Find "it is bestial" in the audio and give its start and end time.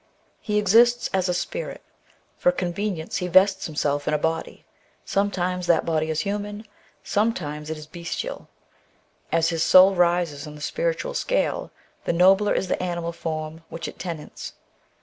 7.69-8.49